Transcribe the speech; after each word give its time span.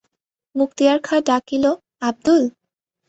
মুক্তিয়ার 0.55 0.97
খাঁ 1.03 1.19
ডাকিল, 1.27 1.63
আবদুল। 2.01 2.43